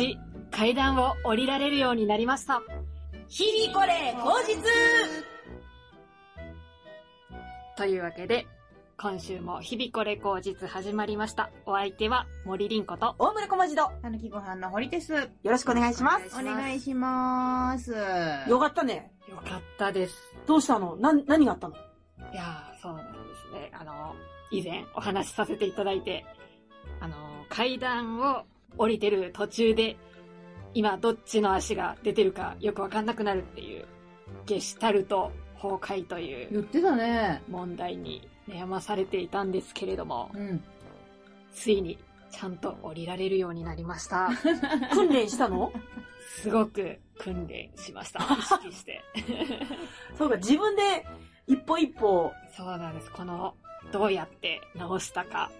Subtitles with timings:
[0.00, 0.18] 事、
[0.50, 2.62] 階段を降りられるようになりました。
[3.28, 4.62] 日々これ、口実
[7.76, 8.46] というわけで、
[8.96, 11.50] 今週も日々これ口実始まりました。
[11.66, 13.90] お相手は森凛子と、大村小町堂。
[14.00, 15.12] たぬきご飯の堀です。
[15.12, 16.34] よろしくお願いします。
[16.38, 17.92] お願いします。
[18.48, 19.12] よかったね。
[19.28, 20.16] よかったです。
[20.46, 20.96] どうしたの？
[20.96, 21.74] な、何があったの？
[21.74, 21.78] い
[22.34, 23.18] やー、そうなんで
[23.50, 23.70] すね。
[23.74, 24.14] あの、
[24.50, 26.24] 以前お話しさせていただいて、
[27.00, 27.16] あの、
[27.50, 28.44] 階段を
[28.78, 29.96] 降りてる途中で、
[30.74, 33.86] 今どっちの足が出てるかよくわかんなくなるっていう、
[34.46, 37.42] ゲシュタルト崩壊という言ってたね。
[37.48, 40.62] 問題に悩まされていたんですけれども、うん。
[41.52, 41.98] ついに
[42.30, 44.30] ちゃんと降りられるようになりました。
[44.94, 45.72] 訓練したの？
[46.42, 48.20] すごく訓練しました。
[48.22, 49.02] 意識して。
[50.16, 51.04] そうか、自分で
[51.46, 53.10] 一歩一歩、そうなんです。
[53.10, 53.54] この、
[53.90, 55.50] どうやって直したか、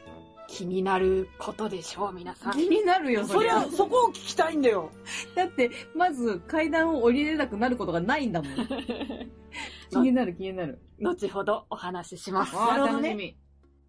[0.50, 2.52] 気になることでしょう、皆さん。
[2.52, 4.90] 気になるよ、そりゃ、そこを聞きたいんだよ。
[5.36, 8.54] だって、まず階段を降りれなくなることがないんだもん。
[9.90, 10.82] 気になる、気になる。
[10.98, 12.54] 後ほどお話しします。
[12.56, 13.38] なるほどね楽しみ。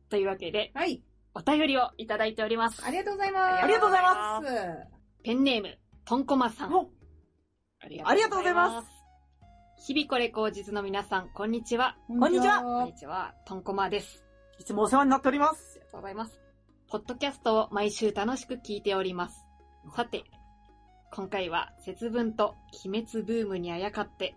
[0.10, 1.04] というわけで、はい。
[1.34, 2.86] お便りをいただいております。
[2.86, 3.64] ありがとうございます。
[3.64, 4.42] ありがとうございま
[5.24, 6.74] ペンネーム、とんこまさん。
[6.74, 6.92] お
[7.80, 8.88] ありありがとうございます。
[9.88, 11.98] 日々これ口実の皆さん、こんにちは。
[12.08, 14.24] こんにちはこんにちは、とんこまです。
[14.60, 15.80] いつもお世話になっておりますあ。
[15.80, 16.41] りがとうございます。
[16.92, 19.48] ポッドキャストを毎週楽しく聞いております。
[19.96, 20.26] さて、
[21.14, 24.36] 今回は節分と鬼滅ブームにあやかって、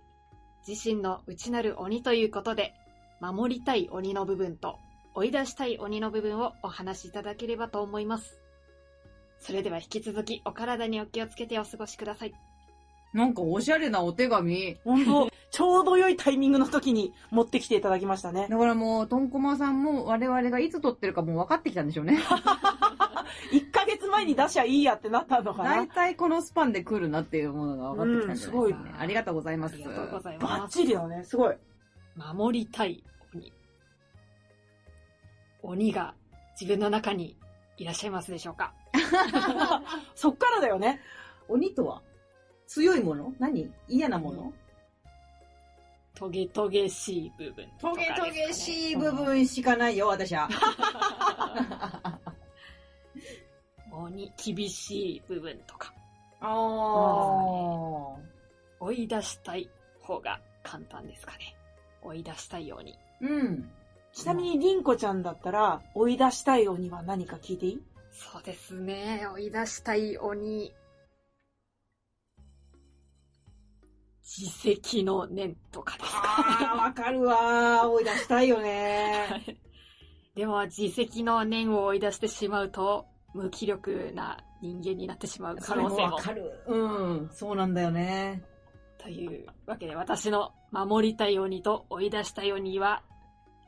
[0.64, 2.72] 自身の内なる鬼ということで、
[3.20, 4.78] 守りたい鬼の部分と
[5.16, 8.38] 追い出したい鬼の部分をお話しいただければと思います。
[9.41, 12.34] それでは引き続きお体にお気をつけてお過ごしください。
[13.15, 14.77] なんかおしゃれなお手紙。
[14.84, 18.48] 本当ちょうど良いタイミングの時に持ってきていただきましたね。
[18.51, 22.19] だからもう、とんこまさんも我々がいつ撮ってるかもう分かってきたんでしょうね。
[23.53, 25.89] 1ヶ月前に出しゃいいやってなったのかな大。
[25.89, 29.74] 体このスパンで来るなっていうものが分かってきたんですか、ねうんすごいありがとうございます。
[29.77, 30.73] ありがとうございバッます。
[30.79, 31.23] チリだね。
[31.23, 31.57] すごい。
[32.17, 33.53] 守りたい鬼。
[35.63, 36.14] 鬼が
[36.61, 37.36] 自分の中に
[37.77, 38.74] いらっしゃいますでしょうか？
[40.17, 41.01] そっからだよね。
[41.48, 42.03] 鬼とは？
[42.67, 43.33] 強いもの？
[43.39, 43.70] 何？
[43.89, 44.52] 嫌なもの、
[46.14, 50.48] トゲトゲしい部分とトゲトゲしい部分しかないよ、私は。
[53.92, 55.92] 鬼、厳しい部分とか、
[56.41, 56.51] ああ。
[58.80, 59.70] 追い出したい
[60.01, 61.57] 方が簡単ですかね。
[62.03, 62.98] 追い出したいように。
[63.20, 63.70] うん。
[64.13, 67.83] ちなみに、りんこちゃんだったら、追い出したい鬼は何か聞いていい？
[68.13, 69.27] そうですね。
[69.35, 70.73] 追い出したい鬼。
[74.24, 76.18] 自責の念とかですか？
[76.23, 77.89] ああ、わかるわー。
[77.90, 79.58] 追い出したいよね。
[80.35, 86.18] でも、自責の念を追い出してしまうと、無気力な人間になってしまう可能性も。
[86.33, 86.51] る。
[86.67, 86.77] う
[87.24, 87.30] ん。
[87.33, 88.42] そうなんだよね。
[88.98, 93.02] というわけで、私の守りたい鬼と追い出したい鬼は、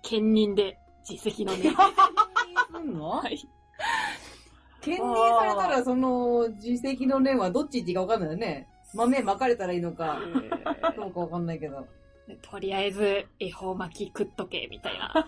[0.03, 0.79] 兼任で
[1.09, 1.75] 自責の念。
[1.75, 3.11] すんの？
[3.21, 3.39] はい。
[4.81, 8.69] 兼任されたら、その、自責の念はどっち行っていいか分かんないよね。
[8.95, 10.21] 豆まかれたらいいのか、
[10.97, 11.87] どうか分かんないけど。
[12.43, 15.27] とりあえず、恵方巻き食っとけ、みたいな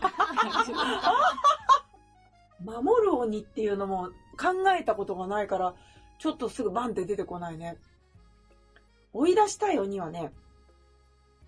[2.64, 5.74] 守る鬼っていうのも考えたことがないから、
[6.18, 7.76] ちょっとすぐバンって出てこないね。
[9.12, 10.32] 追い出したい鬼はね、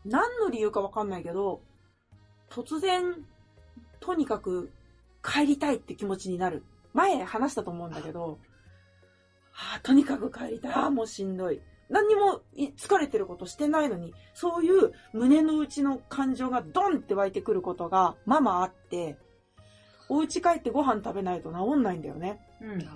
[0.05, 1.63] 何の理由かわかんないけど、
[2.49, 3.15] 突然、
[3.99, 4.73] とにかく
[5.23, 6.65] 帰りたいって気持ちになる。
[6.93, 8.39] 前話したと思うんだけど、
[9.53, 10.73] はあ、とにかく帰りたい。
[10.73, 11.61] ああ、もうしんどい。
[11.91, 19.19] 何にもい疲れてることしてないのに、そういう胸の内の感情がドンって湧いてくることがままあって、
[20.09, 22.41] お家帰ってご飯食べないと治んないんだよね。
[22.63, 22.89] うん。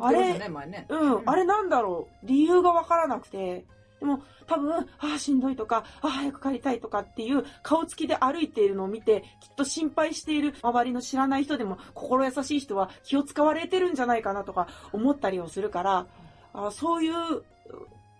[0.00, 0.86] あれ、ね、前ね。
[0.88, 2.26] うん、あれなんだろう？
[2.26, 3.66] 理由がわからなくて。
[3.98, 16.06] でも、多分、ああ、しんどいとか、ああ、早く帰りたいとかっていう顔つきで歩いているのを見て、きっと心配している周りの知らない人でも、心優しい人は気を使われてるんじゃないかなとか思ったりをするから、
[16.54, 17.42] あそういう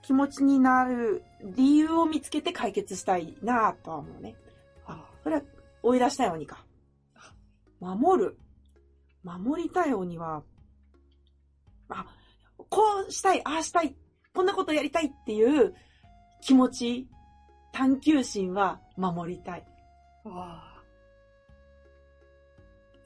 [0.09, 1.23] 気持ちになる
[1.55, 4.37] 理由を見つけて解決したいなとは思うね。
[4.87, 5.43] あ、それは
[5.83, 6.65] 追い出したい鬼か。
[7.79, 8.39] 守る。
[9.23, 10.43] 守りたい鬼は、
[11.91, 12.07] あ、
[12.71, 13.95] こうしたい、ああしたい、
[14.35, 15.75] こんなことやりたいっていう
[16.41, 17.07] 気持ち、
[17.75, 19.67] 探求心は守りたい。
[20.25, 20.83] わあ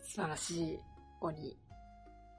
[0.02, 0.78] 素晴らしい
[1.20, 1.58] 鬼。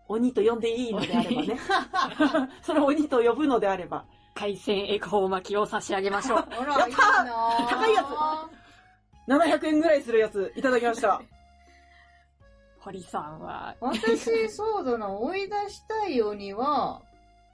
[0.08, 1.60] 鬼と呼んでいいのであればね。
[2.64, 4.06] それを鬼と呼ぶのであれば。
[4.34, 6.40] 海鮮恵方巻きを差し上げましょう。
[6.50, 8.04] あら、やったーいいなー高いや
[9.28, 11.22] 700円ぐらいするやついただきました。
[12.80, 17.02] 堀さんは、私、そうだな、追い出したい鬼は、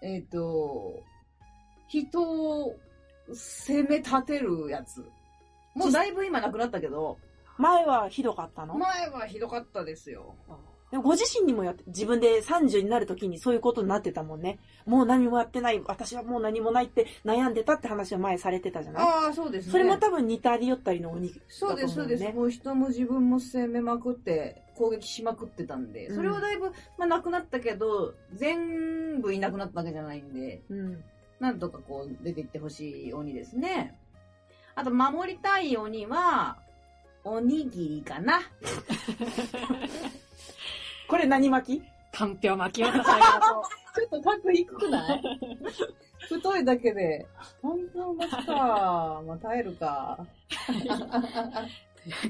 [0.02, 1.04] えっ、と、
[1.88, 2.76] 人を
[3.32, 5.08] 攻め立てるやつ。
[5.76, 7.20] もうだいぶ今なくなったけど、
[7.58, 8.76] 前はひどかったの？
[8.76, 10.36] 前はひどかったですよ。
[10.92, 14.58] でもご自身にもやって、自分で30になる時にそういうことになってたもんね。
[14.86, 19.04] もう何もやってない、私はもう何もないって悩んでたって話は前されてたじゃない？
[19.04, 19.72] ああ、そうですね。
[19.72, 22.24] それも多分似たり寄ったりの鬼だとそうです、そうです。
[22.24, 22.32] ね。
[22.32, 31.04] もう人も自分も攻めまくって、攻撃しまくってたんで、それはだいぶ、まあ、なくなったけど、全部いなくなったわけじゃないんで、うん。
[31.40, 34.00] なんとかこう、出ていってほしい鬼ですね。
[34.76, 36.58] あと、守りたい鬼は、
[37.30, 38.42] おにぎりかな。
[41.08, 41.80] これ何巻？
[41.80, 43.64] きかんぴょう巻きをささやと。
[43.96, 45.22] ちょっと格低くない？
[46.28, 47.28] 太いだけで。
[47.62, 49.22] 本当まか。
[49.26, 50.18] まあ、耐えるか。
[50.66, 50.98] というわ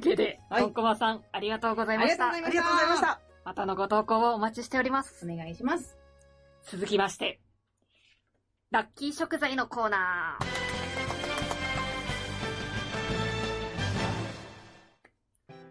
[0.02, 2.32] けで、はいトンコマさん、ありがとうございました。
[2.32, 3.20] ありありがとうございました。
[3.46, 5.26] またのご投稿をお待ちしております。
[5.30, 5.98] お願いします。
[6.64, 7.40] 続きまして、
[8.72, 10.69] ラッキー食材のコーナー。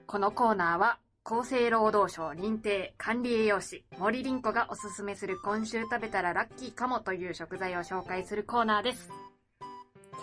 [0.09, 9.11] このコーナーは、厚生労働省認定管理栄養士森凛子がおすすめする今週食べたらラッキーかもという食材を紹介するコーナーです。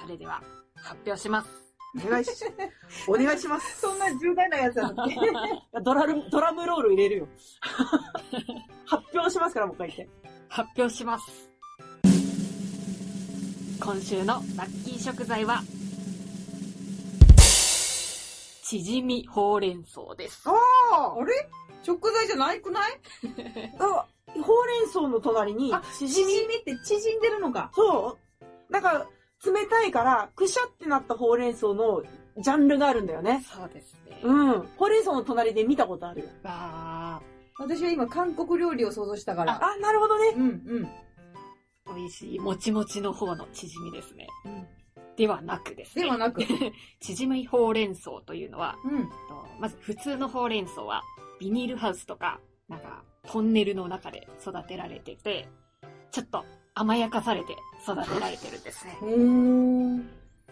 [0.02, 0.42] それでは、
[0.74, 1.50] 発表します。
[2.04, 2.32] お願いし、
[3.08, 3.82] お願いします。
[3.82, 5.06] そんな重大なやつなの
[5.84, 7.28] ドラル、ドラムロール入れるよ。
[8.88, 10.16] 発表しますから、もう一回言って。
[10.50, 11.52] 発表します。
[13.80, 15.62] 今週のラッキー食材は、
[18.68, 20.44] チヂミほうれん草です。
[20.50, 20.54] あ
[21.18, 21.48] あれ？
[21.84, 23.00] 食材じゃないくない？
[23.80, 24.06] あ
[24.42, 26.32] ほうれん草の隣にあ、、しじみ。
[26.34, 27.72] 縮みって縮んでるのか。
[27.76, 28.18] そ
[28.70, 28.74] う。
[28.74, 29.08] なんか、
[29.46, 32.02] 冷たいから、くしゃってなったほうれん草の
[32.38, 33.46] ジャンルがあるんだよね。
[33.48, 34.20] そうですね。
[34.24, 34.62] うん。
[34.78, 36.28] ほうれん草の隣で見たことあるよ。
[36.44, 37.22] わ
[37.60, 39.64] 私は今韓国料理を想像したから。
[39.64, 40.30] あ、なるほどね。
[40.36, 40.84] うんうん。
[40.84, 44.28] ー、美味しい、もちもちの方のチヂミですね。
[45.18, 46.04] ではなくですね。
[46.04, 46.44] ではなく。
[47.00, 49.10] チヂミほうれん草というのは、うん。
[49.10, 49.14] と
[49.60, 51.04] まず普通のほうれん草は、
[51.40, 55.48] ビニールハウスとか、なんか、トンネルの中で育てられてて、
[56.12, 58.98] ちょっと甘やかされて育てられてるんですね。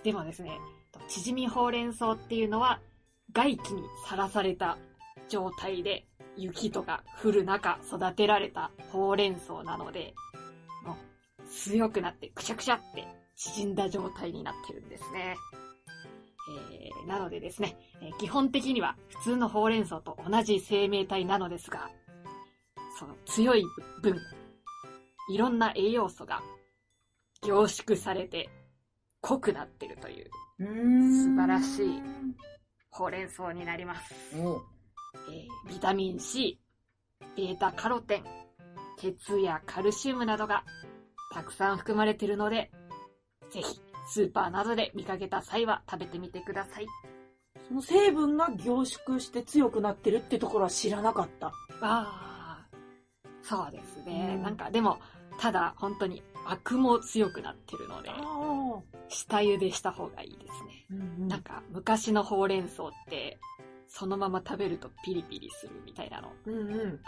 [0.03, 0.59] でもですね、
[1.07, 2.79] チヂミほうれん草っていうのは、
[3.31, 4.77] 外気にさらされた
[5.29, 6.05] 状態で、
[6.35, 10.13] 雪とか降る中育てられたほうれん草なので、
[10.83, 15.35] もう強くなってくしゃくしゃって縮んだ状態になってるんですね。
[16.49, 21.89] えー、なのでですね、えー基本的には普通のほうれん草と同じ生命体なのですが、
[22.99, 23.63] その強い
[24.01, 24.19] 分、
[25.29, 26.41] いろんな栄養素が
[27.41, 28.49] 凝縮されて
[29.21, 32.01] 濃くなってるという素晴らしい。
[32.89, 34.13] ほうれん草になります。
[34.37, 34.61] お
[35.29, 36.59] えービタミン C、
[37.37, 38.23] ベータカロテン、
[38.97, 40.65] 鉄やカルシウムなどが
[41.33, 42.69] たくさん含まれているので、
[43.53, 46.87] ぜひスーパーなどで見かけた際は食べてみてください。
[47.67, 51.47] その成分が凝縮して強くなってるってところは知らなかった。
[51.47, 51.51] あ
[51.81, 52.67] あ、
[53.43, 54.33] そうですね。
[54.37, 54.99] うんなんかでも、
[55.39, 58.81] ただ本当にアクも強くなってるので、あ。
[59.07, 60.85] 下茹でした方がいいですね。
[60.91, 63.37] うんなんか昔のほうれん草って、
[63.87, 66.99] そのまま食べるとピリピリするみたいなのうんうん。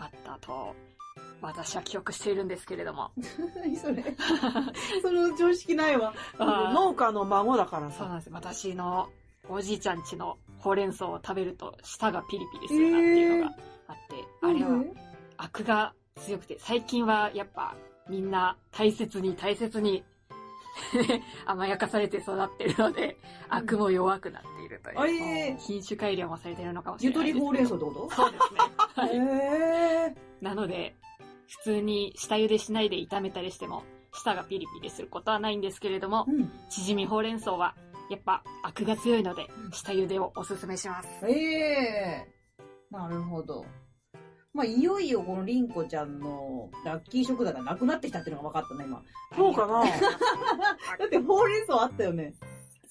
[1.41, 3.11] 私は記憶しているんですけれども。
[3.55, 4.03] 何それ
[5.01, 6.13] その常識ないわ。
[6.39, 7.97] 農家の孫だからさ。
[7.99, 8.29] そうなんです。
[8.31, 9.09] 私の
[9.47, 13.55] おじいちゃん家のほうれん草を食べると舌がピリピリするなっていうのが
[13.87, 14.83] あって、あれは
[15.37, 17.75] アクが強くて、最近はやっぱ
[18.09, 20.03] みんな大切に大切に
[21.45, 23.17] 甘やかされて育ってるので、
[23.49, 24.99] アクも弱くなっているという。
[24.99, 27.49] あえ品種改良もされてるのかもしゆれないですけど。
[27.51, 28.59] とりほうれん草ってこそうですね。
[28.95, 29.17] とはい。
[29.17, 30.95] へなので、
[31.47, 33.83] 普通に下茹でしないで炒めたりしても、
[34.13, 36.51] 舌がピリピリすることはないんですけれどもー。、うん。
[36.69, 37.75] 縮みほうれん草は、
[38.09, 41.09] やっぱ、アクが強いので、下茹でをおすすめします。
[41.27, 42.27] ええ
[42.91, 43.65] なるほど。
[44.53, 49.03] まあ、いよいよこのりんこちゃんのラッキー食材がなくなってきたっていうのが分かったね、今。
[49.35, 49.83] そうかな
[50.97, 52.33] だってほうれん草あったよね。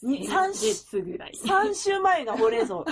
[0.03, 1.33] に3 3週、月ぐらい。
[1.43, 2.85] 3週前がほうれん草。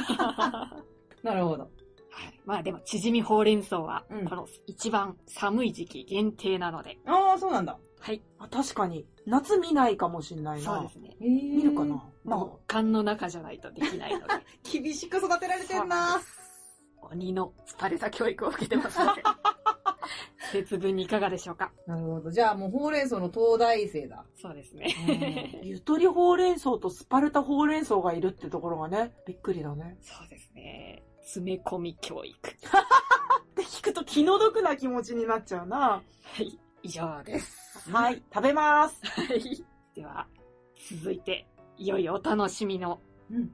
[1.23, 1.69] なるほど。
[2.15, 7.79] はいまあでも、縮みほうれん草はうん、この一番寒い時期限定なので、ああ、そうなんだ。
[8.01, 9.07] はい、あ確かに。
[9.27, 10.75] 夏見ないかもしんないな。
[10.75, 11.17] そうですね。
[11.21, 12.03] えー見るかな？
[12.25, 14.35] ま極寒の中じゃないとできないので、
[14.81, 16.21] 厳しく育てられてんな。
[17.11, 19.23] 鬼のスパルタ教育を受けてますので、
[20.53, 21.73] 節分にいかがでしょうか？
[21.87, 22.31] なるほど。
[22.31, 24.25] じゃあもうほうれん草の東大生だ。
[24.35, 25.61] そうですね。
[25.63, 29.97] ゆとりほうれん草とスパルタほうれん草がいるってところがね、びっくりだね。
[30.03, 31.05] そうですね。
[31.23, 32.37] 詰め込み教育。
[32.51, 32.55] っ
[33.55, 35.79] て聞くと気の毒な気持ちになっちゃうな。
[35.79, 36.03] は
[36.39, 37.91] い、以上です。
[37.91, 39.01] はい、食べます。
[39.07, 39.65] はい。
[39.95, 40.27] では、
[40.99, 43.01] 続いて、いよいよお楽しみの、
[43.31, 43.51] うん。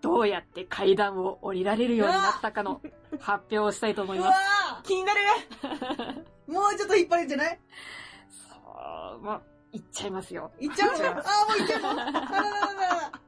[0.00, 2.80] どうやって階段を降りられるようになったかの
[3.18, 4.38] 発表をしたいと思いうます。
[4.72, 7.58] わ気になるー もうちょっと引っ張るんじゃない？
[8.30, 10.52] そう、もう、いっちゃいますよ。
[10.60, 13.18] いっちゃうのあいっちゃいますー、もういっちゃうの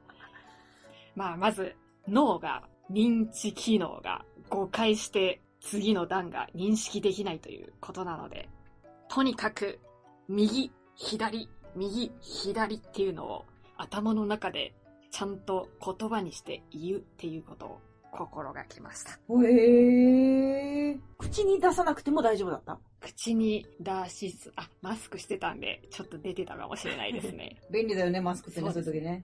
[1.17, 1.75] まあ、まず、
[2.07, 8.49] 脳が、認知機能が誤解して、次の段が認識できないということなので、
[9.09, 9.79] とにかく、
[10.29, 13.45] 右、左、右、左っていうのを
[13.77, 14.75] 頭の中で
[15.11, 15.69] ちゃんと
[15.99, 17.81] 言葉にして言うっていうことを
[18.13, 19.19] 心がけました。
[19.29, 20.99] ほえー。
[21.19, 22.79] 口に出さなくても大丈夫だった？
[23.01, 27.57] 口に出しす、あ、マスクしてたんで、ちょっと出てたかもしれないですね。
[27.71, 29.23] 便利だよね、マスクってね、そういう時ね。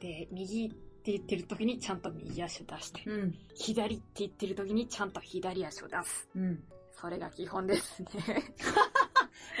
[0.00, 3.34] で、右って言ってる時にちゃんと右足を出して、うん。
[3.54, 6.26] 左って言ってる時にちゃんと左足を出す。
[6.34, 6.64] うん。
[6.98, 8.08] それが基本ですね。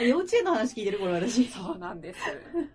[0.08, 1.44] 幼稚園の話聞いてるこれ私。
[1.48, 2.20] そうなんです。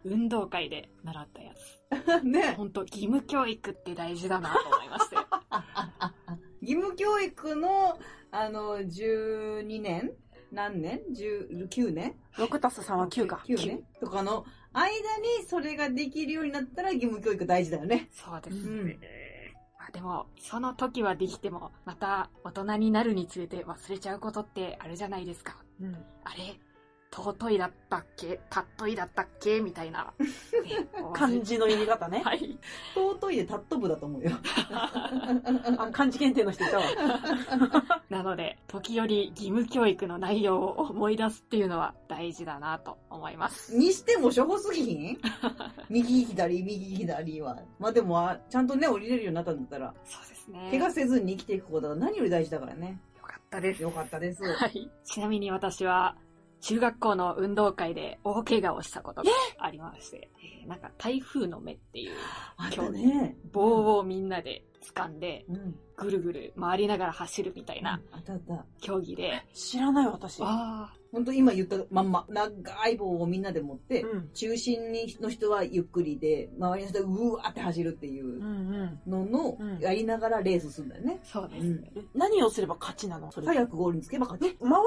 [0.05, 2.21] 運動会で習ったやつ。
[2.23, 2.53] ね。
[2.57, 5.15] 本当義務教育って大事だなと思いまして。
[6.61, 7.99] 義務教育の、
[8.29, 10.11] あの、12年？
[10.51, 13.43] 何年 ?19 年？6たす3は9か。
[13.47, 18.09] 9年とかの間にそれができるようになったら義務教育大事だよね。
[18.11, 18.99] そうですうん
[19.79, 25.57] あでも、その時はできても、また大人になるにつれて忘れちゃうことってあるじゃないですか。
[25.81, 26.59] うんあれ
[27.11, 28.39] 尊いだったっけ？
[28.51, 29.59] 尊いだったっけ？
[29.61, 30.13] みたいな。
[30.19, 30.27] ね
[31.13, 32.21] 漢字の読み方ね。
[32.23, 32.57] はい。
[32.95, 34.31] 尊いでタット部だと思うよ。
[34.71, 36.83] あ漢字検定の人いたわ。
[38.09, 43.75] なので、時折義務教育の内容を思い出すっていうのは大事だなと思います。
[43.75, 45.17] にしても初歩すぎひん？
[45.89, 47.57] 右左、右左は。
[47.79, 50.67] まあでも、あちゃんとね、降りれるようになったんだったら、そうですね。
[50.71, 52.99] 怪我せずに生きていくことが何より大事だからね。
[53.17, 53.81] よかったです。
[53.81, 54.43] よかったです。
[54.43, 54.89] はい。
[55.03, 56.15] ちなみに私は、
[56.61, 62.11] 中学校の運動会で大怪我をしたことがありまして、えーなんか台風の目っていう
[62.57, 63.35] あったね。
[63.51, 65.75] 棒をみんなで掴んで、うん。
[65.97, 67.99] ぐるぐる回りながら走るみたいな。
[68.79, 70.39] 競技で、知らない私。
[70.41, 74.29] あほんと今言ったまんま、長い棒をみんなで持って、うん。
[74.33, 79.11] 中心にの人はゆっくりで、周りの人はうわーって走るっていううんうん。
[79.11, 81.19] のの、うんやりながらレースするんだよね。
[81.23, 81.91] あ、そうですね。
[81.95, 83.31] え何をすれば勝ちなの？
[83.31, 83.47] それ。
[83.47, 84.47] 早くゴールにつけば勝ち。
[84.47, 84.85] え、回りなが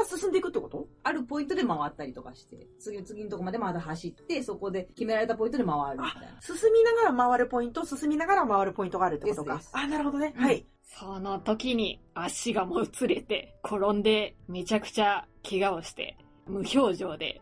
[0.00, 0.86] ら進んでいくってこと？
[1.02, 6.40] あるポイントで回ったりとかして、次、次のとこまでまだ走って、そこで決められたポイントで回るみたいな。
[6.42, 10.34] 進みながら回るポイント、進みながら回るポイントがあるってことかあ、なるほどね。
[10.36, 10.66] うんはい。
[10.84, 17.40] その時に足がもうつれて、転んでめちゃくちゃ怪我をして、無表情で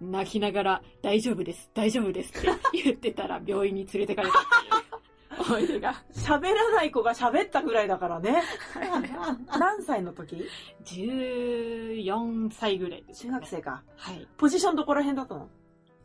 [0.00, 2.48] 泣きながら大丈夫です、大丈夫ですって
[2.84, 5.94] 言ってたら病院に連れてかれたっていう思い出が。
[6.14, 8.42] 喋らない子が喋ったぐらいだからね。
[9.58, 10.44] 何歳の時
[10.84, 13.82] ？14歳ぐらいです、中学生か。
[13.96, 14.28] はい。
[14.36, 15.48] ポジションどこら辺だったの？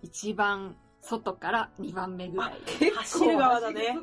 [0.02, 0.76] 一番
[1.08, 3.98] 外から2番目ぐらい走る側だね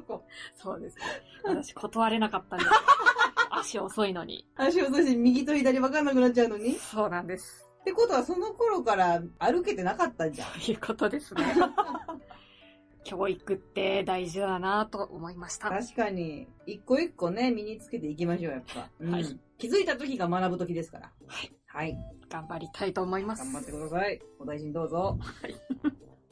[0.54, 1.02] そうですね。
[1.44, 2.70] 私断れなかったんです。
[3.50, 4.46] 足遅いのに。
[4.56, 6.74] 足を通して右と左分かんなくなっちゃうのに？
[6.74, 7.68] っそうなんです。
[7.84, 10.48] てことはその頃から歩けてなかったんじゃん。
[10.60, 11.44] ということですね。
[13.04, 15.68] 教育って大事だなと思いました。
[15.68, 18.88] 確かに、一個一個ね、身につけていきましょう、やっぱ。
[18.98, 21.12] うんはい気づいた時が学ぶ時ですから。
[21.28, 21.52] はい。
[21.66, 21.98] はい。
[22.28, 23.44] 頑張りたいと思います。
[23.44, 24.20] 頑張ってください。
[24.40, 25.16] お大事にどうぞ。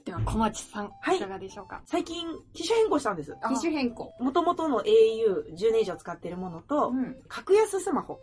[0.05, 1.81] では、小町さん、はいいかがでしょうか？
[1.87, 3.37] 最近、機種変更したんです。
[3.41, 4.13] あ機種変更。
[4.19, 7.17] 元々の au10 年以上使ってるものと、ん。
[7.29, 8.21] 格安スマホ。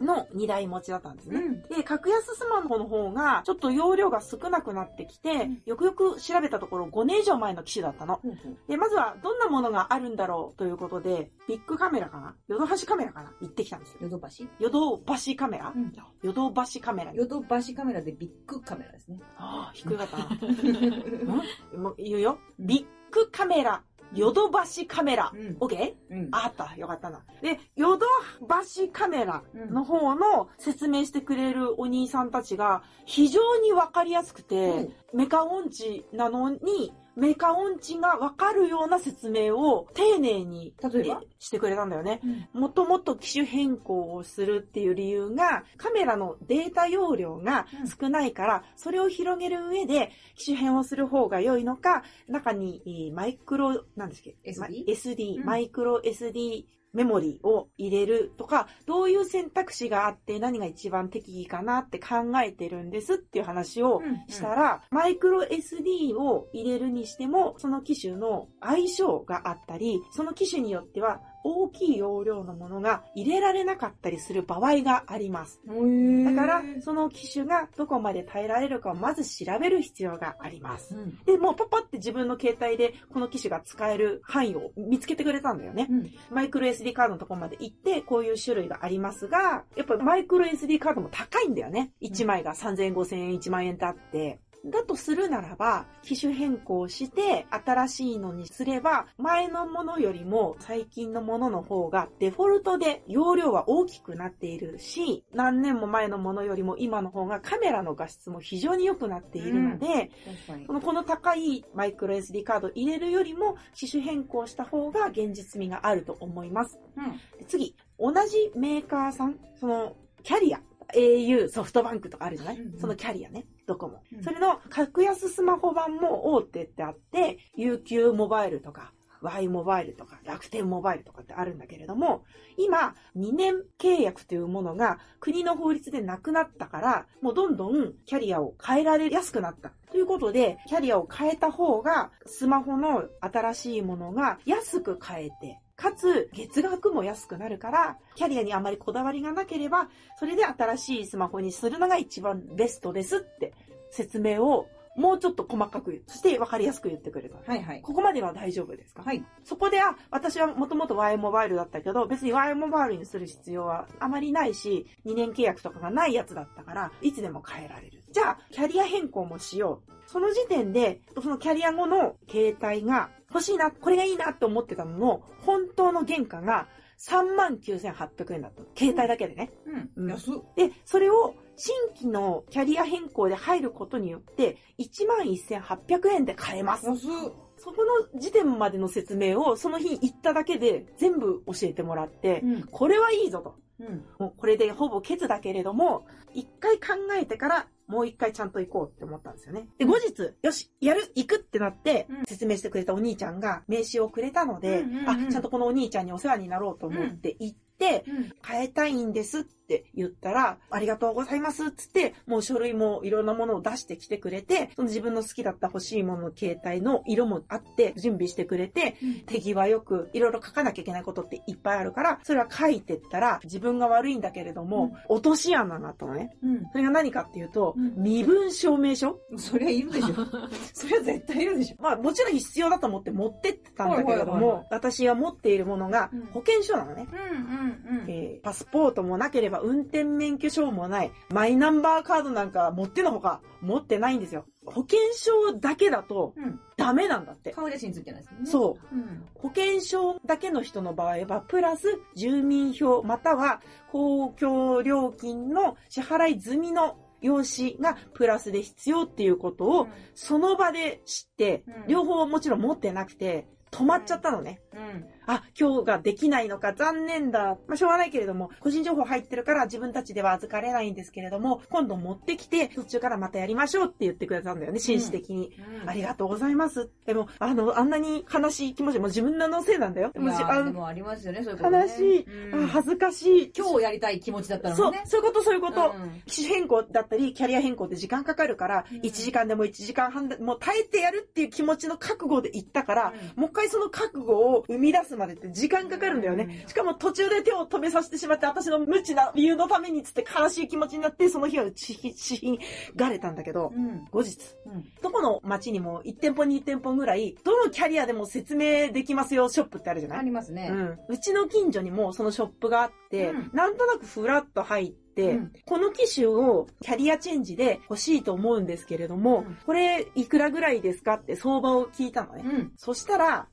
[0.00, 1.40] の2台持ちだったんですね。
[1.40, 1.62] ん。
[1.62, 8.20] で、格安スマホの方が、ちょっと容量が少なくなってきて、うんよくよく調べたところ5年以上前の機種だったの。
[8.68, 12.34] で、まずはどんなものがあるんだろうということで、ビッグカメラかな？
[12.48, 13.32] ヨドバシカメラかな？
[13.40, 13.98] 行ってきたんですよ。
[14.02, 14.48] ヨドバシ？
[14.58, 17.12] ヨドバシカメラうんヨドバシカメラ。
[17.12, 19.18] ヨドバシカメラでビッグカメラですね。
[19.38, 20.28] ああ、低かったな。
[21.24, 22.38] んもう言うよ。
[22.58, 23.82] ビッグカメラ、
[24.14, 25.32] ヨドバシカメラ。
[25.34, 26.14] うんオッケー？
[26.14, 26.28] うん。
[26.32, 26.74] ああった。
[26.76, 27.24] よかったな。
[27.40, 28.06] で、ヨド
[28.46, 41.20] バシカメラの方の説明してくれるお兄さんたちが非常にわかりやすくて、メカ音痴なのに、メカ音痴がわかるような説明を丁寧に例えば？
[41.22, 42.20] えしてくれたんだよね。
[42.54, 42.60] うん。
[42.60, 47.66] もともと機種変更をするっていう理由が、カメラのデータ容量が
[48.00, 55.44] 少ないから、それを広げる上で、機種変をする方が良いのか、中に、えーマイクロ、なんですっけ？SD ま SD、うん。
[55.44, 75.60] マイクロ SD メモリを入れるとか、どういう選択肢があって何が一番適宜かなって考えてるんですっていう話をしたら、マイクロ SD を入れるにしても、その機種の相性があったり、その機種によっては大きい容量のものが入れられなかったりする場合があります。
[75.66, 80.94] だだから、その機種がどこまで耐えられるかをまず調べる必要があります。
[80.96, 81.18] うん。
[81.24, 85.86] で、もうパパって自分の携帯でこの機種が使える範囲を見つけてくれたんだよね。
[85.90, 86.10] うん。
[86.30, 91.92] マイクロ SD カードのところまで行って、こういう種類がありますが、やっぱりマイクロ SD カードも高いんだよね。
[92.02, 94.40] 1枚が3000円、5000円、1万円ってあって。
[94.64, 110.92] だとするならば、機種変更して、新しいのにすれば、前のものよりも最近のものの方がデフォルトで容量は大きくなっているし、何年も前のものよりも今の方がカメラの画質も非常に良くなっているので、確かにこ。
[110.92, 116.78] の高いマイクロ SD カード入れるよりも機種変更した方が現実味があると思います。
[116.96, 117.12] うん。
[117.38, 120.60] で次、同じメーカーさん、そのキャリア、
[120.94, 124.02] au、ソフトバンクとかあるじゃない、うんうんそのキャリアね、どこも。
[124.12, 132.24] うんそれの格安スマホ版も大手ってあって、UQ モバイルとか、Y モバイルとか、楽天モバイルとかってあるんだけれども、
[132.56, 139.72] 今、2年契約というものが国の法律でなくなったから、もうどんどんキャリアを変えられやすくなった。
[139.90, 149.88] ということで、キャリアを変えた方が、スマホの新しいものが安く買えて、かつ月額も安くなるから、キャリアにあまりこだわりがなければ、
[150.18, 153.52] それで新しいスマホにするのが一番ベストですって
[153.90, 157.38] 説明をもうちょっと細かくそして分かりやすく言ってくれた。
[157.50, 157.80] はいはい。
[157.80, 159.02] ここまでは大丈夫ですか？
[159.02, 159.24] はい。
[159.42, 168.02] そこで、あ、私はもともと Y モバイルだったけど、別に Y モバイルにする必要はあまりないし、2年契約とかがないやつだったから、いつでも変えられる。
[168.12, 169.92] じゃあ、キャリア変更もしよう。
[170.06, 178.68] その時点で、そのキャリア後の携帯が欲しいな、これがいいなって思ってたのの、本当の原価が39,800円だったの。
[178.76, 179.50] 携帯だけでね。
[179.96, 180.10] うん。
[180.10, 180.16] うん。
[180.56, 186.86] で、それを新規のキャリア変更で入ることによって、11,800円で買えます。
[186.86, 187.08] 安っ。
[187.56, 192.62] そこの時点までの説明をその日行っただけで全部教えてもらって、うん。
[192.64, 193.54] これはいいぞと。
[193.80, 194.04] うん。
[194.18, 199.68] もうこれでほぼケツだけれども、一回考えてからもう一回ちゃんと行こうって思ったんですよね。
[199.78, 208.32] で、後日、よし、やる、行くってなってうん、説明してくれたお兄ちゃんが名刺をくれたので、あ、ちゃんとこのお兄ちゃんにお世話になろうと思って行って、うん。
[208.46, 209.61] 変えたいんですって
[209.94, 218.96] 言ったら、ありがとうございますっつって、もう書類もいろんなものを出してきてくれて、その自分の好きだった欲しいものの携帯の色もあって、準備してくれて、
[219.26, 226.36] 手際よくいろいろ書かなきゃいけないことっていっぱいあるから、それは書いてったら、自分が悪いんだけれども、落とし穴があったのね。
[226.42, 226.66] うん。
[226.72, 230.14] それが何かっていうと、うん身分証明書そりゃいるでしょ。
[230.72, 231.82] そりゃ絶対いるでしょ。
[231.82, 237.06] まあもちろん必要だと思って持ってってたんだけれども、私が持っているものがうん保険証なのね。
[237.12, 241.12] うんうんえーパスポートもなければ運転免許証もない。
[241.30, 244.44] マイナンバーカードなんか持ってのほか持ってないんですよ。
[244.64, 246.34] 保険証だけだと。
[246.76, 247.52] ダメなんだって。
[247.52, 248.38] 顔写真ついてないですね。
[248.44, 248.96] そう。
[248.96, 249.24] うん。
[249.34, 264.60] 保険証だけの人の場合は、プラス住民票または公共料金の支払い済みの用紙がプラスで必要っていうことをその場で知ってうん、両方もちろん持ってなくて、止まっちゃったのね。
[264.74, 265.06] うん。
[265.26, 267.56] あ、今日ができないのか残念だ。
[267.66, 275.52] まあ、しょうがないけれども、個人情報入ってるから自分たちでは預かれないんですけれども、今度持ってきて、途中からまたやりましょうって言ってくれたんだよね、紳士的に。
[275.82, 275.88] うん。
[275.88, 276.90] ありがとうございます。
[277.06, 280.10] でも、あの、あんなに悲しい気持ち、もう自分のせいなんだよ。
[280.12, 280.32] でも
[280.72, 281.78] もありますよね、そういうことね。
[281.82, 283.52] 悲しい、うんあ恥ずかしい。
[283.56, 285.90] 今日やりたい気持ちだったそうのね。、そういうこと、そういうこと。
[285.90, 296.44] うん機種変更だったり、キャリア変更って時間かかるから、うん1時間でも1時間半でもう耐えてやるっていう気持ちの覚悟で行ったから、もう一回その覚悟を生み出すまでって時間かかるんだよね。
[296.62, 302.58] うんしかも途中で手を止めさせてしまって、私の無知な理由のためにつって悲しい気持ちになって、その日は打ちひし
[302.96, 304.04] がれたんだけど、うん。
[304.10, 304.84] 後日、うん。
[305.02, 310.18] どこの町にも1店舗2店舗ぐらい、どのキャリアでも説明できますよショップってあるじゃない？
[310.20, 310.68] ありますね。
[310.70, 310.98] うん。
[311.08, 321.14] うちの近所にもそのショップがあって、うんなんとなくフラッと入って、うんこの機種をキャリアチェンジで欲しいと思うんですけれども、うんこれいくらぐらいですか？
[321.14, 322.42] って相場を聞いたのね。
[322.44, 322.72] うん。
[322.76, 323.48] そしたら、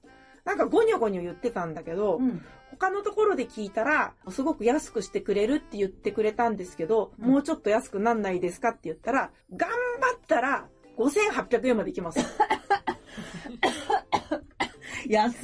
[0.49, 2.43] なんかゴニョゴニョ言ってたんだけど、うん。
[2.71, 9.75] 他のところで聞いたら、すごく安くしてくれるって言ってくれたんですけど、うんもうちょっと安くなんないですかって言ったら、頑張
[10.15, 12.19] ったら5800円までいきます。
[12.19, 12.23] っ
[15.07, 15.39] 安っ。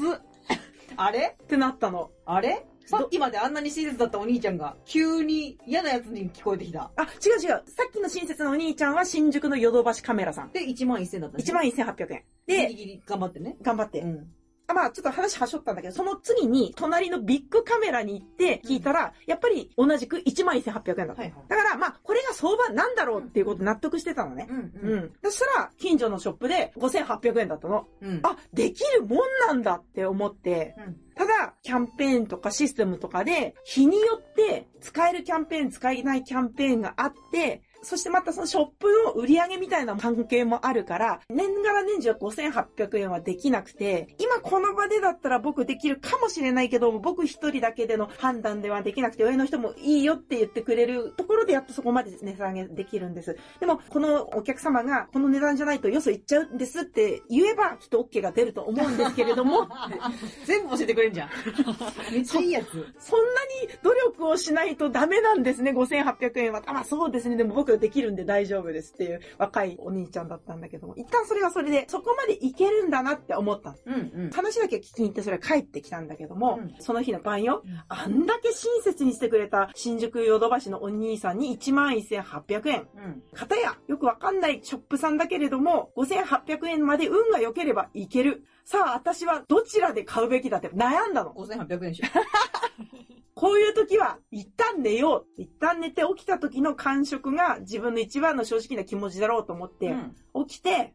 [0.97, 1.37] あれ？
[1.47, 2.09] てなったの。
[2.25, 2.65] あれ？
[2.87, 6.91] さっきまであんなに親切だったお兄ちゃんが、急に嫌なやつに聞こえてきた。
[6.95, 7.05] あ、違
[7.39, 7.49] う違う。
[7.67, 10.51] さっきの親切なお兄ちゃんは新宿のヨドバシカメラさん。
[10.51, 11.43] で、1万1000だったね。
[11.43, 12.23] 1万1800円。
[12.47, 13.55] で、ギリギリ頑張ってね。
[13.61, 13.99] 頑張って。
[14.01, 14.27] うん。
[14.67, 21.21] あまあちょっと話はしょったんだけど、その次に隣のビッグカメラに行って聞いたら、やっぱり同じく11,800円だった。
[21.21, 21.33] はいはい。
[21.47, 24.47] だからまあこれが相場なんだろうっていうこと納得してたのね。
[24.49, 24.95] うんう。
[24.97, 25.13] ん。
[25.23, 27.87] そしたら、近所のショップで5800円だったの。
[28.01, 28.19] うん。
[28.23, 53.37] あ、できるもんなんだって思って、うんただ、キャンペーンとかシステムとかで、日によって使えるキャンペーン、使えないキャンペーンがあって、そしてまたそのショップの売り上げみたいな関係もあるから、年がら年中は5800円はできなくて、今この場でだったら僕できるかもしれないけど、僕一人だけでの判断ではできなくて、上の人もいいよって言ってくれるところでやっとそこまで値下げできるんです。
[53.59, 59.67] でも、このお客様が、この値段じゃないとよそ行っちゃうんですって言えば、きっと OK が出ると思うんですけれども、
[60.45, 61.29] 全部教えてくれんじゃん。
[62.11, 62.71] めっちゃいいやつ。
[62.99, 66.63] そんなに努力をしないとダメなんですね、5800円は。
[66.65, 73.77] あ、まあそうですね、でも僕できるんで大丈夫ですっていう若いお兄ちゃんだったんだけども、一旦それはそれで、そこまでいけるんだなって思ったの。
[73.85, 74.29] うんうん。
[74.31, 82.87] 話だけ聞きに行ってそれは帰ってきたんだけども、うんその日の晩ようん、あんだけ親切にしてくれた新宿ヨドバシのお兄さんに11,800円。
[82.95, 83.23] うん。
[83.33, 88.45] かたや、よくわかんないショップさんだけれども、5800円まで運が良ければいける。
[88.65, 91.33] さあ、私はどちらで買うべきだって悩んだの。
[91.33, 92.05] 5800円でしょ。
[93.35, 95.41] こういう時は、一旦寝よう。
[95.41, 99.87] 一旦寝て起きた時の感触が自分の一番の正直な気持ちだろうと思って、
[100.33, 100.45] うん。
[100.47, 100.94] 起きて、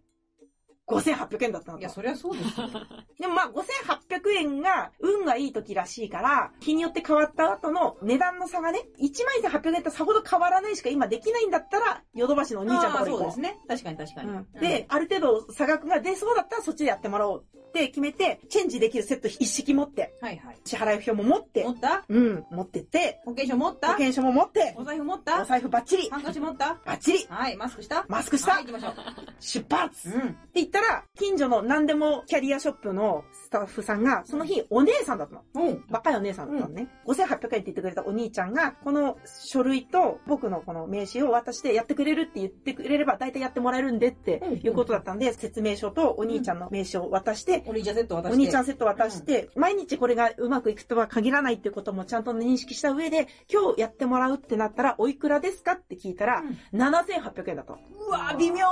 [0.90, 1.94] 5800円だったのいや、と。
[1.96, 2.68] そりゃそうですよ。
[3.18, 13.32] でもまあ、5800円が運がいい時らしいから、日によって変わった後の値段の差がね、11800円とさほど変わらないしか今できないんだったら、ヨドバシのお兄ちゃんのところ行こう。
[13.32, 13.58] そうですね。
[13.68, 14.28] 確かに確かに。
[14.30, 14.46] うん。
[14.60, 20.58] で、ある程度差額が出そうだったらそっちでやってもらおうって決めて、チェンジできるセット一式持って、はいはい。
[20.64, 21.64] 支払い表も持って。
[21.64, 22.04] 持、った？
[22.08, 23.88] うん、持ってって、保険証持った？
[23.88, 25.42] 保険証も持って、お財布持った？
[25.42, 26.10] お財布バッチリ。
[26.10, 26.78] ハンカチ持った？
[26.84, 27.26] バッチリ。
[27.28, 28.04] はい、マスクした？
[28.08, 28.92] マスクした、はい、行きましょう。
[29.38, 30.08] 出発。
[30.08, 30.36] ってうん。
[30.54, 35.42] 言ったら、近所の何でもキャリアショップのスタッフさんが、その日お姉さんだったの。
[35.54, 35.84] うん。
[35.90, 36.88] 若いお姉さんだったのね。
[37.06, 48.34] 5800円って言ってくれたお兄ちゃんが、この書類と僕のこの名刺を渡してやってくれるって言ってくれれば大体やってもらえるんでっていうことだったんで、説明書とお兄ちゃんの名刺を渡して、お兄ちゃんセット渡して。
[48.34, 57.78] お兄ちゃんセット渡して、毎日これがうまくいくとは限らないっていうこともちゃんと認識した上で、今日やってもらうってなったらおいくらですかって聞いたら、7800円だと。
[58.08, 58.66] うわ微妙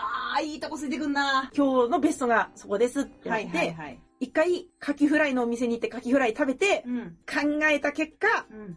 [0.00, 4.00] あー、いいとこついてくんな今日のベストがそこですってなはいって、はいはい。
[4.20, 7.16] 一回カキフライのお店に行ってカキフライ食べて、うん。
[7.26, 8.76] 考えた結果、うん。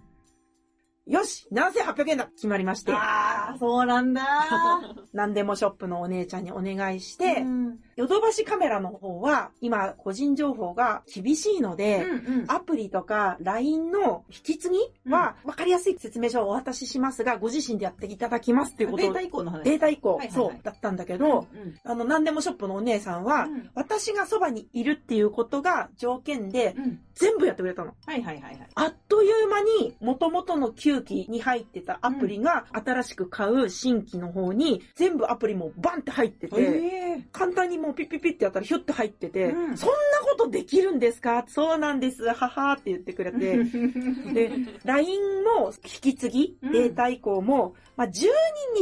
[1.12, 4.23] よし !7800 円だ決まりまして、あー、そうなんだ
[5.13, 7.36] 何でもショップのお姉ちゃんにお願いしー。
[7.36, 7.79] てう、ん。
[7.95, 12.45] ヨドバシカメラの方は、今、個人情報が厳しいので、うん。
[12.47, 19.63] アプリとか LINE の引き継ぎは分かりやすい説明書をお渡ししますが、ご自身でやっていただきますっていうことデータ以降の話。
[19.63, 21.75] データ以降、はいはいはいそう、だったんだけど、うん。
[21.84, 26.99] あの、何でもショップのお姉さんは、うん私がそばにいるっていうことが条件で、うん。
[27.13, 27.93] 全部やってくれたの。
[28.06, 28.67] はいはいはいはい。
[28.73, 39.77] あっという間に、元々の9期に入ってたアプリが、新しく買う新規の方に、全部アプリもバンって入ってて、え簡単にもうピッピッピッってやったらひょって入ってて、うん。
[39.77, 39.95] そんな
[40.29, 41.43] ことできるんですか？
[41.47, 44.33] そうなんです、ははって言ってくれて、ー。
[44.33, 44.51] で、
[44.85, 46.71] LINE の引き継ぎ、うん。
[46.71, 48.27] データ移行も、まあ、10人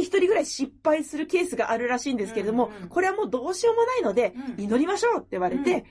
[0.00, 4.64] 1人ぐらい失敗するケースがあるらしいんですけれども、うんうんこれはもうどうしようもないので、うん。
[4.64, 5.84] 祈りましょうって言われて、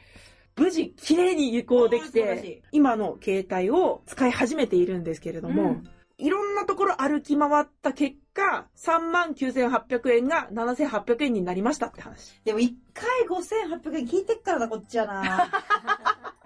[0.56, 5.84] 無事綺麗に移行できて、今の携帯を使い始めているんですけれども、うん
[6.20, 12.42] いろんなところ歩き回った結果、39,800円が7,800円になりましたって話。
[12.44, 15.50] でも一回5800円聞いてっからな、こっちはな。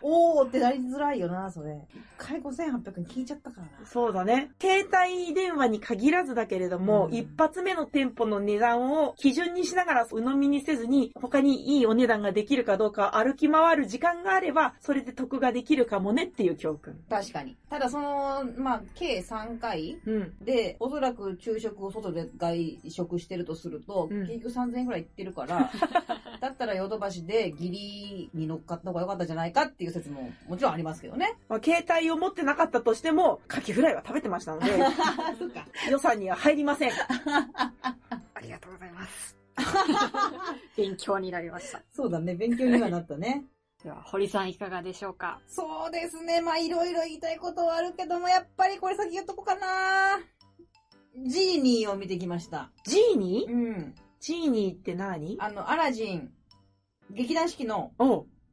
[0.03, 1.79] おーってなりづらいよな、それ。
[1.93, 3.87] 一回5800円聞いちゃったからな。
[3.87, 4.51] そうだね。
[4.61, 16.99] 携帯電話に限らずだけれども、うん一発目の店舗の値段を基準にしながら鵜呑みにせずに、他にいいお値段ができるかどうか歩き回る時間があれば、それで得ができるかもねっていう教訓。
[17.09, 17.55] 確かに。
[17.69, 20.33] ただその、まあ、計3回うん。
[20.41, 25.71] で、おそらく昼食を外で外食してるとすると、うん結局3000円くらいいってるから、
[26.41, 31.37] だったらヨドバシでギリに乗っかった方が良かったんじゃないかっていう説ももちろんありますけどね。
[31.47, 34.71] まあ、携帯を持ってなかったとしても、カキフライは食べてましたので、
[35.39, 35.65] そっか。
[35.89, 36.91] 予算には入りません。
[38.33, 39.37] ありがとうございます。
[40.75, 41.81] 勉強になりました。
[41.93, 43.45] そうだね、勉強にはなったね。
[43.83, 45.39] では、堀さんいかがでしょうか？
[45.47, 46.41] そうですね。
[46.41, 50.19] まあ、いろいろ言いたいことはあるけども、やっぱりこれ先言っとこうかな。
[51.27, 52.71] ジーニーを見てきました。
[52.85, 53.51] ジーニー？
[53.51, 53.95] うん。
[54.19, 55.37] ジーニーって何？
[55.39, 56.31] あの、アラジン、
[57.11, 57.91] 劇団四季の。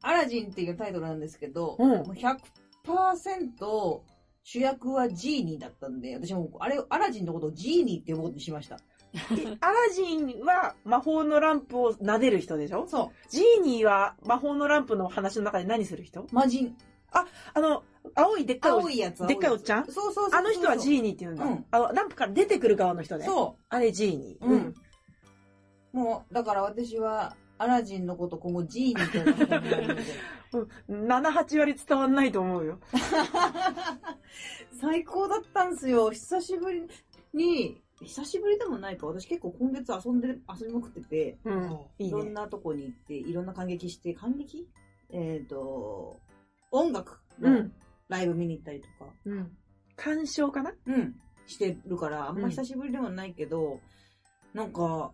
[0.03, 4.01] アラジンっていうタイトルなんですけど、うんもう100%
[4.43, 8.79] 主役はジーニーだったんで、私もあれ、アラジンのことをジーニーって呼ぶことにしました。
[9.61, 12.87] アラジンは魔法のランプを撫でる人でしょ？
[12.87, 16.23] そジーニーは魔法のランプの話の中で何する人？
[16.23, 16.27] う。
[16.33, 16.77] 魔人。
[17.13, 17.83] あの、
[18.15, 19.27] 青いでっかいお青いやつ。
[19.27, 19.85] でっかいおっちゃん？
[19.87, 20.29] そうそうそう。
[20.33, 21.45] あの人はジーニーって言うんだ。
[21.45, 23.27] うんあの、ランプから出てくる側の人ね。
[23.27, 24.47] そあれジーニー。
[24.47, 24.49] う。
[24.49, 24.75] うん。
[25.93, 29.95] もう、だから私は、アラジンのこと今後ジーニーと呼ばせてもらえる
[30.99, 31.07] ん。
[31.07, 32.79] 7、8割伝わんないと思うよ。
[34.81, 36.11] 最高だったんすよ。
[36.11, 36.89] 久しぶり
[37.35, 39.07] に、久しぶりでもないか。
[39.09, 41.79] 私結構今月遊んで、遊びまくってて、うん。
[41.99, 42.11] い。
[42.11, 44.67] ろんなとこに行って、いろんな感激して、感激？
[45.11, 46.19] えっ、と、
[46.71, 47.73] 音楽のうん。
[48.09, 49.55] ライブ見に行ったりとか、うん。
[49.97, 50.73] 鑑賞かな？
[50.87, 53.81] うん、してるから、あんうんま久しぶりではないけど、
[54.55, 55.13] なんか、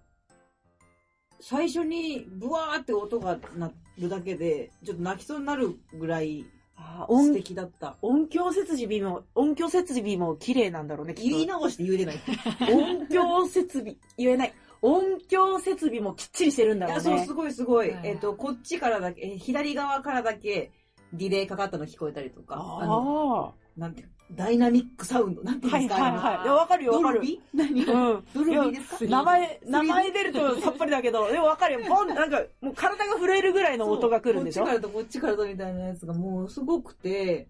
[1.41, 7.97] 最初にブワーって音が鳴るだけで、ちょっと泣きそうになるぐらい素あ音、敵だった。
[8.03, 12.17] 音響設備も、音響設備も綺麗なんだろうね、きっと言い直して言えてない。
[12.73, 14.55] 音響設備、言えない。
[14.83, 17.33] 音響設備もきっちりしてるんだいや、ろうそう、ねす。
[17.35, 17.91] ごいすごい。
[17.91, 20.71] はいえっ、と、こっちからだけ、えー左側からだけ、
[21.13, 25.77] ディレイかかったの聞こえたりとか、あの、あなんていうダイナミックサウンド、なんていあ。
[25.77, 26.45] うんですか、はいはいはい。
[26.45, 27.15] いや、わかるよ、わかる。
[27.15, 27.41] ドルビ？
[27.55, 27.85] ー何？
[27.85, 28.25] うん。
[28.35, 29.11] ドルビーですか？
[29.11, 31.87] 名前、名前出るとさっぱりだけど、でもわかるよ。
[31.89, 34.65] ポンなんか、もう体が震えるぐらいの音が来るんでしょ？
[34.65, 37.49] こっちからとこっちからとみたいなやつがもうすごくて、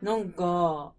[0.00, 0.92] なんか、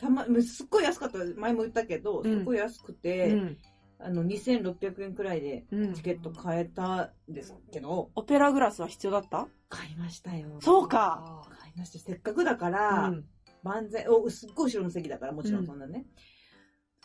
[0.00, 1.18] たま、すっごい安かった。
[1.36, 3.56] 前も言ったけど、すっごい安くて、うん。
[3.98, 9.48] あの、2600円くらいでうんチケット買えたんですけど、オペラグラスは必要だった？
[9.70, 10.58] 買いましたよ。
[10.60, 11.42] そうか。
[11.58, 11.98] 買いました。
[11.98, 13.24] せっかくだから、うん。
[13.62, 16.04] 万全、お、すっごい後ろの席だから、もちろんそんなね。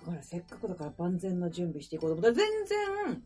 [0.05, 3.23] だからせっかくだから万全の準備していこうと思ったら、全然、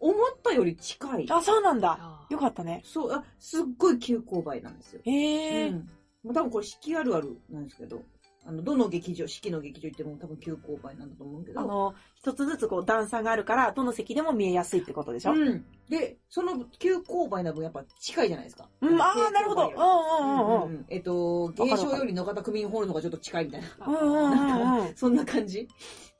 [0.00, 1.26] 思ったより近い。
[1.30, 1.98] あ、そうなんだ。
[2.00, 2.82] あよかったね。
[2.84, 5.00] そう、あ、すっごい急勾配なんですよ。
[5.04, 5.68] へえ。
[5.68, 5.88] うん。
[6.34, 8.02] 多分これ四季あるあるなんですけど、
[8.46, 11.60] あの、どの劇場、四季の劇場行っても多分急勾配なんだと思うけど。
[11.60, 15.32] あの、一つずつこう段差があるから、どの席でも見えやすいってことでしょ？
[15.32, 15.64] うん。
[15.88, 18.68] で、その急勾配な分やっぱ近いじゃないですか。
[18.82, 19.62] うん、ああ、なるほど。
[19.62, 20.80] うんうんうんうん。
[20.80, 23.86] んえっと、芸商より野方区民ホールの方がちょっと近いみたいな。
[23.86, 24.94] うんうんうんうん。
[24.96, 25.68] そんな感じ。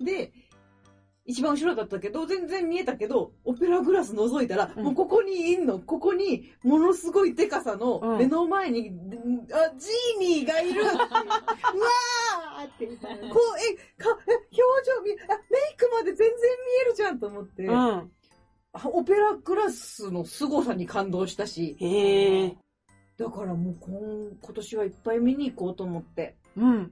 [0.01, 0.33] で、
[1.27, 8.91] 一番後ろだったけど、全然見えたけど、オペラグラス覗いたら、うんもうここにいんの、ここに、ものすごいデカさのうん目の前に、
[9.51, 16.37] あ、ジーニーがいる うわーって、こう、え、か、え表情見、あ、メイクまで全然見
[16.83, 17.73] えるじゃんと思って、うん。
[17.73, 18.11] あ
[18.93, 22.57] オペラグラスの凄さに感動したし、へえ。
[23.17, 26.37] だからもう今今年はいっぱい見に行こうと思って。
[26.57, 26.73] うん。
[26.73, 26.91] 行っ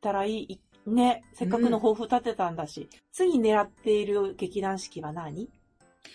[0.00, 0.60] たらいい。
[0.94, 1.24] ね。
[1.34, 2.88] せっかくの抱負立てたんだし。
[3.12, 5.48] 次狙っている劇団四季は何？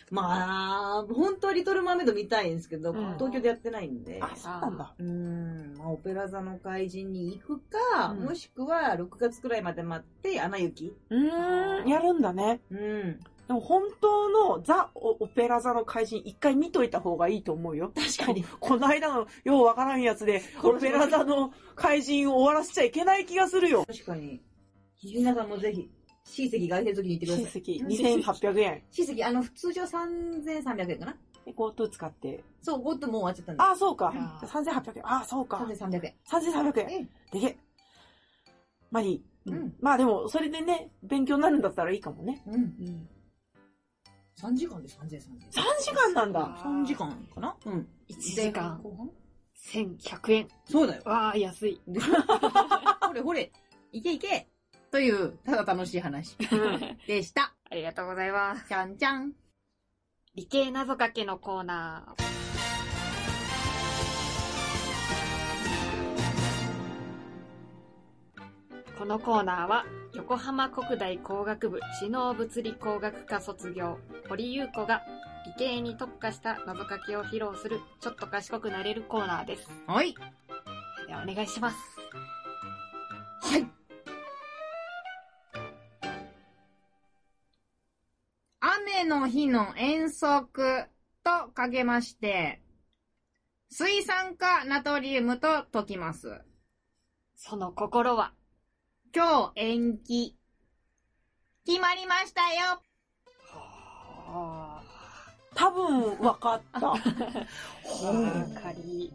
[0.10, 4.20] まあ、本当はリトルマーメイド見たいんですけど、うん東京でやってないんで。
[4.22, 4.94] あ、そうなんだ。
[4.98, 10.96] うーん、まあ、オペラ座の怪人に行くか、うんもしくは6月くらいまで待って、アナ雪。
[11.10, 12.62] うーん、やるんだね。
[12.72, 13.20] うん。
[13.48, 17.92] でも本当のザ・オペラ座の怪人一回見といた方がいいと思うよ。
[17.94, 18.44] 確かに。
[18.60, 23.86] この間のようわからんやつで、オペラ座の怪人を終わらせちゃいけない気がするよ。
[23.86, 24.42] 確かに。
[25.04, 25.90] 皆さんもぜひ、
[26.26, 27.62] C 席外せるときに行ってくだ親さい。
[27.62, 27.86] 戚
[28.24, 28.84] 2800円。
[28.92, 31.16] C 席、あの、通常3300円かな？
[31.46, 32.44] で GoTo 使って。
[32.62, 33.64] そう、ゴッドもう終わっちゃったんで。
[33.64, 34.46] あ、そうかあ。
[34.46, 35.04] 3800円。
[35.06, 35.58] あ、そうか。
[35.58, 36.14] 3300円。
[36.26, 37.10] 3300円。
[37.34, 37.58] えでけ。
[38.92, 39.24] まあいい。
[39.48, 42.42] うんまあでも、それでね、勉強になるんだったらいいかもね。
[42.48, 42.56] うん。
[42.56, 43.10] うん。
[44.40, 45.20] 3時間で3300円。
[45.20, 45.22] 3
[45.82, 46.58] 時間なんだ。
[46.64, 47.58] 3時間かな？
[47.66, 47.88] うん。
[48.10, 49.10] 1時間後半
[49.66, 50.48] 1100円。
[50.66, 51.02] そうだよ。
[51.06, 51.82] わあ、安い。
[53.06, 53.52] ほれほれ、
[53.92, 54.48] いけいけ
[54.94, 56.98] という、ただ楽しい話うん。
[57.08, 57.56] でした。
[57.72, 58.68] ありがとうございます。
[58.68, 59.32] ちゃんちゃん。
[60.36, 62.24] 理系謎かけのコーナー。
[69.00, 73.98] このコーナーは、横浜国大工学部知能物理工学科卒業、
[74.30, 75.02] 堀優子が
[75.48, 79.68] 理系に特化した謎かけを披露する、ちょっと賢くなれるコーナーです。
[79.88, 80.14] はい。
[81.08, 81.78] ではお願いします。
[83.42, 83.83] はい。
[89.04, 90.86] 雨の日の遠足
[91.26, 92.62] とかけまして、
[93.70, 96.40] 水酸化ナトリウムと解きます。
[97.36, 98.32] その心は、
[99.14, 100.38] 今日延期。
[101.66, 102.82] 決まりましたよ。
[105.54, 106.88] 多分、わかった。
[106.88, 109.14] わかり、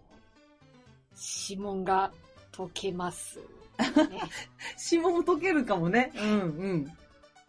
[1.48, 2.12] 指紋が
[2.55, 3.38] 解けます。
[3.38, 3.44] ね
[4.92, 6.12] 指紋解けるかもね。
[6.14, 6.35] うんう
[6.77, 6.98] ん。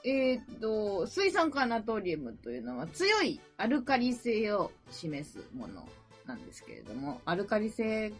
[0.04, 5.88] えーっと、水酸化ナトリウムというのは強いアルカリ性を示すもの
[6.26, 8.14] なんですけれども、アルカリ性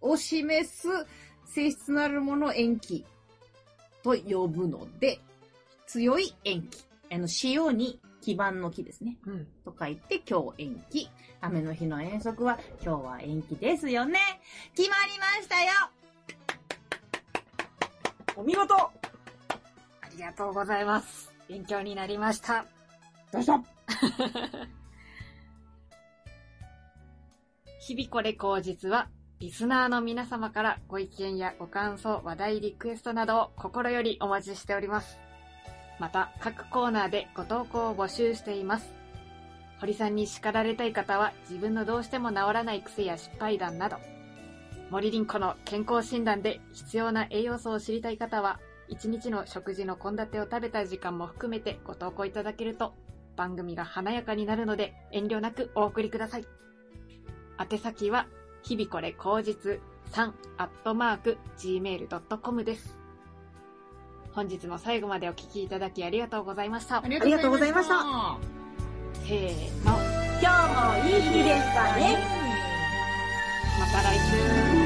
[0.00, 0.88] を示す
[1.44, 3.04] 性質のあるものを塩基
[4.02, 5.20] と呼ぶので、
[5.86, 9.16] 強い塩基あの、潮に基盤の木ですね。
[9.26, 9.46] うん。
[9.64, 11.08] と書いて、今日延期。
[11.40, 14.18] 雨の日の遠足は、今日は延期ですよね。
[14.74, 15.70] 決まりましたよ
[18.36, 18.92] お見事あ
[20.18, 21.32] りがとうございます。
[21.48, 22.66] 勉強になりました。
[23.32, 23.62] どうした？
[27.80, 35.20] 日々これ口実は、リスナーの皆様からご意見やご感想、話題、リクエストなどを心よりお待ちしております。
[36.00, 38.92] また、各コーナーでご投稿を募集しています。
[39.80, 43.98] 堀さんに叱られたい方は、自分のどうしても治らない癖や失敗談など、
[44.90, 52.94] 森林子の健康診断で必要な栄養素を知りたい方は、一日の食事の献立を食べた時間も含めてご投稿いただけると、
[53.36, 56.46] 番組が華やかになるので、遠慮なくお送りください。
[57.58, 58.26] 宛先は、
[58.62, 59.80] 日々これ口実
[60.12, 62.98] 3アットマーク gmail.com です。
[64.32, 67.02] 本日も最後までお聞きいただきありがとうございました。
[67.04, 68.38] ありがとうございました
[69.26, 69.98] せーの、
[70.40, 72.18] 今日もいい日でしたね。
[73.78, 74.16] また来
[74.72, 74.77] 週。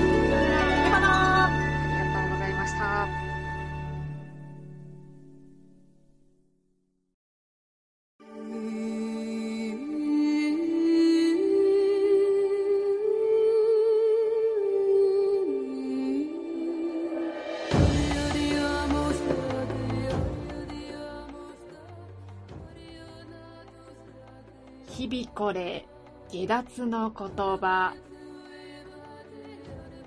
[26.52, 27.94] 下脱の言葉。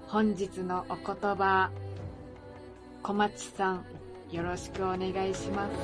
[0.06, 1.72] 本日のお言葉、
[3.02, 3.86] 小町さん、
[4.30, 5.76] よろしくお願いします。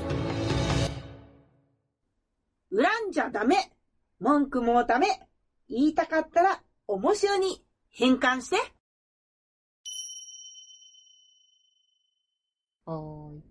[2.69, 3.71] 恨んじゃダメ
[4.19, 5.07] 文句もダメ
[5.67, 8.57] 言いたかったら、面白に変換して。
[12.85, 13.43] はーい。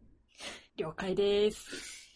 [0.77, 2.12] 了解です。